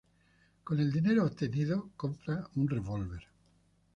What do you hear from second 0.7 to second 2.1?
el dinero obtenido,